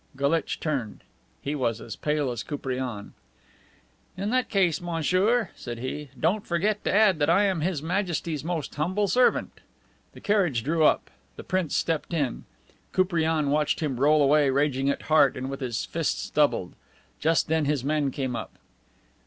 Galitch 0.17 0.59
turned. 0.59 1.03
He 1.43 1.53
was 1.53 1.79
as 1.79 1.95
pale 1.95 2.31
as 2.31 2.41
Koupriane. 2.41 3.13
"In 4.17 4.31
that 4.31 4.49
case, 4.49 4.81
monsieur," 4.81 5.49
said 5.55 5.77
he, 5.77 6.09
"don't 6.19 6.43
forget 6.43 6.83
to 6.85 6.91
add 6.91 7.19
that 7.19 7.29
I 7.29 7.43
am 7.43 7.61
His 7.61 7.83
Majesty's 7.83 8.43
most 8.43 8.73
humble 8.73 9.07
servant." 9.07 9.59
The 10.13 10.19
carriage 10.19 10.63
drew 10.63 10.83
up. 10.83 11.11
The 11.35 11.43
prince 11.43 11.75
stepped 11.75 12.15
in. 12.15 12.45
Koupriane 12.93 13.51
watched 13.51 13.79
him 13.79 13.99
roll 13.99 14.23
away, 14.23 14.49
raging 14.49 14.89
at 14.89 15.03
heart 15.03 15.37
and 15.37 15.51
with 15.51 15.59
his 15.59 15.85
fists 15.85 16.31
doubled. 16.31 16.73
Just 17.19 17.47
then 17.47 17.65
his 17.65 17.83
men 17.83 18.09
came 18.09 18.35
up. 18.35 18.57